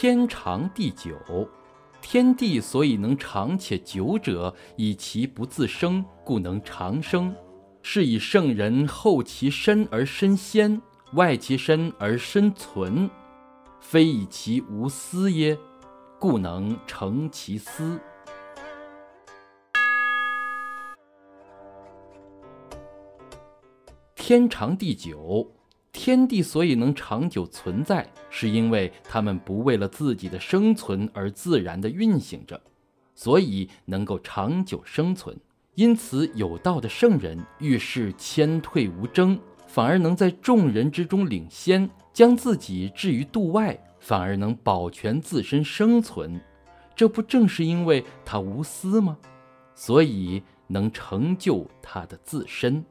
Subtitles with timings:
[0.00, 1.46] 天长地久。
[2.00, 7.36] 天地所以能长且久者，以其不自生，故能长生。
[7.82, 10.80] 是以圣人后其身而身先，
[11.12, 13.10] 外其身而身存，
[13.78, 15.58] 非以其无私耶？
[16.18, 18.00] 故能成其私。
[24.14, 25.46] 天长地久，
[25.92, 32.60] 天地所以能长久存在，是因为他们不为了自己的生存而自然的运行着，
[33.14, 35.36] 所以能够长久生存。
[35.74, 46.40] 因此，有道的圣人遇事谦退无争，反而能在众人之中领先，将自己置于度外，反而能保全自身生存。
[46.94, 49.16] 这不正是因为他无私吗？
[49.74, 52.84] 所以能成就他的自身。